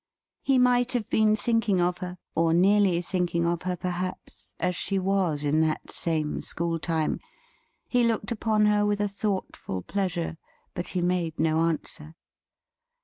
He 0.41 0.57
might 0.57 0.93
have 0.93 1.11
been 1.11 1.35
thinking 1.35 1.79
of 1.79 1.99
her: 1.99 2.17
or 2.33 2.55
nearly 2.55 3.03
thinking 3.03 3.45
of 3.45 3.61
her, 3.69 3.75
perhaps: 3.75 4.55
as 4.59 4.75
she 4.75 4.97
was 4.97 5.43
in 5.43 5.59
that 5.61 5.91
same 5.91 6.41
school 6.41 6.79
time. 6.79 7.19
He 7.87 8.03
looked 8.03 8.31
upon 8.31 8.65
her 8.65 8.83
with 8.83 8.99
a 8.99 9.07
thoughtful 9.07 9.83
pleasure, 9.83 10.37
but 10.73 10.87
he 10.97 11.03
made 11.03 11.39
no 11.39 11.67
answer. 11.67 12.15